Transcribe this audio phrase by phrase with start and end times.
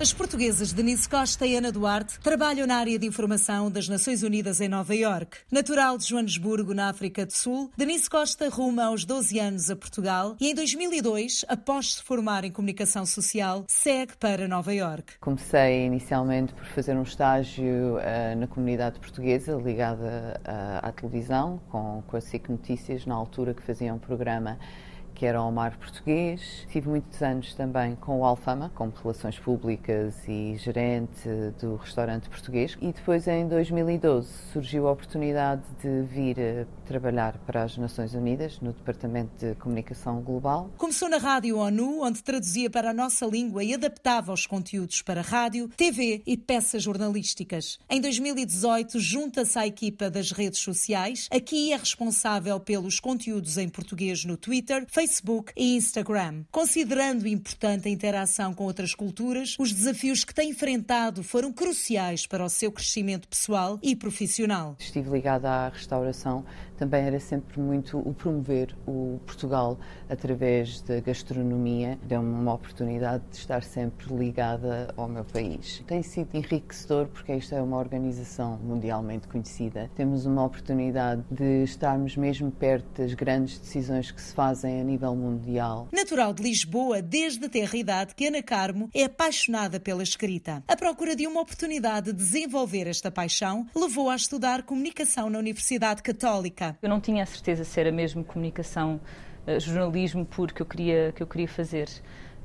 [0.00, 4.58] As portuguesas Denise Costa e Ana Duarte trabalham na área de informação das Nações Unidas
[4.58, 5.36] em Nova Iorque.
[5.52, 10.38] Natural de Joanesburgo, na África do Sul, Denise Costa ruma aos 12 anos a Portugal
[10.40, 15.18] e em 2002, após se formar em comunicação social, segue para Nova Iorque.
[15.20, 22.02] Comecei inicialmente por fazer um estágio uh, na comunidade portuguesa ligada uh, à televisão, com,
[22.06, 24.58] com a SIC Notícias, na altura que fazia um programa
[25.20, 26.66] que era o Mar Português.
[26.72, 31.28] Tive muitos anos também com o Alfama, como Relações Públicas e gerente
[31.60, 32.74] do restaurante português.
[32.80, 38.72] E depois, em 2012, surgiu a oportunidade de vir trabalhar para as Nações Unidas, no
[38.72, 40.70] Departamento de Comunicação Global.
[40.78, 45.20] Começou na Rádio ONU, onde traduzia para a nossa língua e adaptava os conteúdos para
[45.20, 47.78] rádio, TV e peças jornalísticas.
[47.90, 51.28] Em 2018, junta-se à equipa das redes sociais.
[51.30, 56.44] Aqui é responsável pelos conteúdos em português no Twitter, Facebook Facebook e Instagram.
[56.52, 62.44] Considerando importante a interação com outras culturas, os desafios que tem enfrentado foram cruciais para
[62.44, 64.76] o seu crescimento pessoal e profissional.
[64.78, 66.44] Estive ligada à restauração,
[66.78, 71.98] também era sempre muito o promover o Portugal através da gastronomia.
[72.04, 75.82] Deu-me uma oportunidade de estar sempre ligada ao meu país.
[75.86, 79.90] Tem sido enriquecedor porque esta é uma organização mundialmente conhecida.
[79.94, 84.99] Temos uma oportunidade de estarmos mesmo perto das grandes decisões que se fazem a nível
[85.08, 85.88] mundial.
[85.92, 90.62] Natural de Lisboa, desde a terra idade que Ana Carmo é apaixonada pela escrita.
[90.68, 96.02] A procura de uma oportunidade de desenvolver esta paixão levou a estudar comunicação na Universidade
[96.02, 96.76] Católica.
[96.82, 99.00] Eu não tinha a certeza se era mesmo comunicação,
[99.46, 101.88] uh, jornalismo puro que eu queria, que eu queria fazer.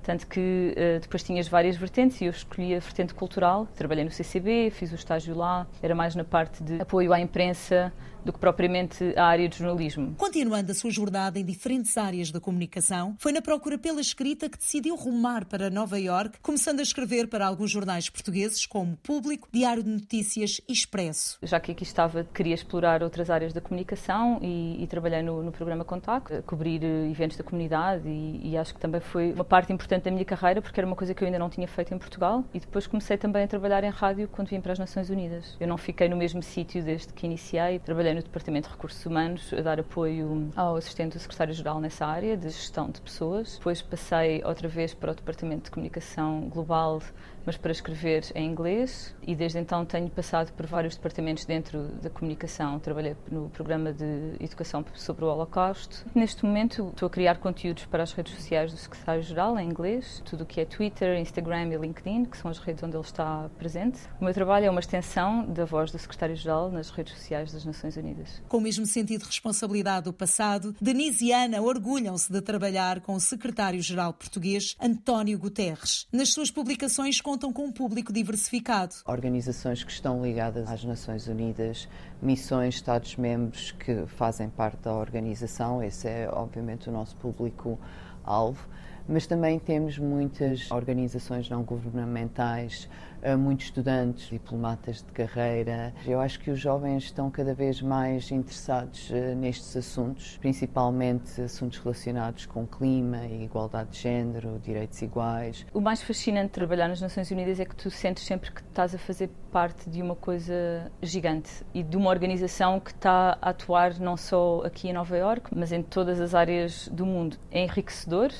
[0.05, 3.67] Tanto que uh, depois tinhas várias vertentes e eu escolhi a vertente cultural.
[3.75, 7.91] Trabalhei no CCB, fiz o estágio lá, era mais na parte de apoio à imprensa,
[8.25, 10.15] do que propriamente a área de jornalismo.
[10.17, 14.57] Continuando a sua jornada em diferentes áreas da comunicação, foi na procura pela escrita que
[14.57, 19.83] decidiu rumar para Nova York, começando a escrever para alguns jornais portugueses como Público, Diário
[19.83, 21.37] de Notícias e Expresso.
[21.43, 25.51] Já que aqui estava, queria explorar outras áreas da comunicação e, e trabalhei no, no,
[25.51, 29.71] programa Contacto, cobrir eh, eventos da comunidade e, e acho que também foi uma parte
[29.71, 31.97] importante da minha carreira porque era uma coisa que eu ainda não tinha feito em
[31.97, 35.55] Portugal e depois comecei também a trabalhar em rádio quando vim para as Nações Unidas.
[35.59, 39.53] Eu não fiquei no mesmo sítio desde que iniciei, trabalhei no Departamento de Recursos Humanos
[39.53, 43.57] a dar apoio ao assistente do secretário-geral nessa área de gestão de pessoas.
[43.57, 47.01] Depois passei outra vez para o Departamento de Comunicação Global
[47.45, 52.09] mas para escrever em inglês e desde então tenho passado por vários departamentos dentro da
[52.09, 52.79] comunicação.
[52.79, 56.05] Trabalhei no programa de educação sobre o Holocausto.
[56.15, 59.84] Neste momento estou a criar conteúdos para as redes sociais do secretário-geral em inglês,
[60.23, 63.49] tudo o que é Twitter, Instagram e LinkedIn, que são as redes onde ele está
[63.57, 63.99] presente.
[64.19, 67.95] O meu trabalho é uma extensão da voz do secretário-geral nas redes sociais das Nações
[67.95, 68.41] Unidas.
[68.49, 73.13] Com o mesmo sentido de responsabilidade do passado, Denise e Ana orgulham-se de trabalhar com
[73.13, 76.07] o secretário-geral português António Guterres.
[76.11, 78.95] Nas suas publicações contam com um público diversificado.
[79.05, 81.87] Organizações que estão ligadas às Nações Unidas,
[82.21, 88.67] missões, Estados-membros que fazem parte da organização, esse é obviamente o nosso público-alvo
[89.07, 92.89] mas também temos muitas organizações não governamentais,
[93.21, 95.93] eh, muitos estudantes, diplomatas de carreira.
[96.05, 101.79] Eu acho que os jovens estão cada vez mais interessados eh, nestes assuntos, principalmente assuntos
[101.79, 105.65] relacionados com clima igualdade de género, direitos iguais.
[105.73, 108.93] O mais fascinante de trabalhar nas Nações Unidas é que tu sentes sempre que estás
[108.93, 113.99] a fazer parte de uma coisa gigante e de uma organização que está a atuar
[113.99, 117.37] não só aqui em Nova Iorque, mas em todas as áreas do mundo.
[117.51, 118.31] É enriquecedor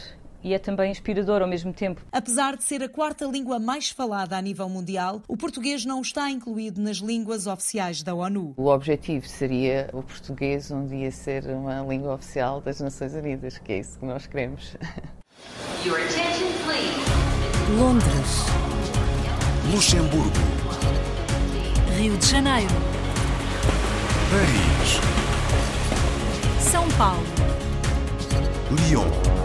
[0.45, 2.01] e é também inspirador ao mesmo tempo.
[2.11, 6.29] Apesar de ser a quarta língua mais falada a nível mundial, o português não está
[6.29, 8.53] incluído nas línguas oficiais da ONU.
[8.55, 13.73] O objetivo seria o português um dia ser uma língua oficial das Nações Unidas, que
[13.73, 14.75] é isso que nós queremos.
[15.83, 17.79] Your attention, please.
[17.79, 18.45] Londres.
[19.73, 20.29] Luxemburgo.
[21.97, 22.69] Rio de Janeiro.
[24.29, 24.99] Paris.
[26.59, 27.25] São Paulo.
[28.71, 29.44] Lyon.